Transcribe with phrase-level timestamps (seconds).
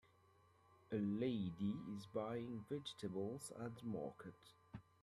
[0.91, 4.33] A lady is buying vegetables at the market.